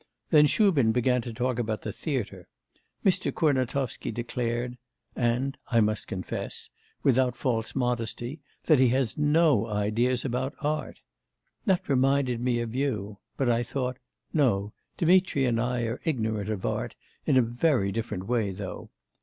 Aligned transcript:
Then 0.31 0.47
Shubin 0.47 0.91
began 0.91 1.21
to 1.21 1.31
talk 1.31 1.59
about 1.59 1.83
the 1.83 1.91
theatre; 1.91 2.47
Mr. 3.05 3.31
Kurnatovsky 3.31 4.09
declared 4.11 4.79
and 5.15 5.59
I 5.69 5.79
must 5.79 6.07
confess 6.07 6.71
without 7.03 7.35
false 7.37 7.75
modesty, 7.75 8.39
that 8.63 8.79
he 8.79 8.87
has 8.89 9.15
no 9.15 9.67
ideas 9.67 10.25
about 10.25 10.55
art. 10.59 11.01
That 11.67 11.87
reminded 11.87 12.41
me 12.43 12.61
of 12.61 12.73
you 12.73 13.19
but 13.37 13.47
I 13.47 13.61
thought; 13.61 13.97
no, 14.33 14.73
Dmitri 14.97 15.45
and 15.45 15.61
I 15.61 15.83
are 15.83 16.01
ignorant 16.03 16.49
of 16.49 16.65
art 16.65 16.95
in 17.27 17.37
a 17.37 17.43
very 17.43 17.91
different 17.91 18.25
way 18.25 18.49
though. 18.49 18.89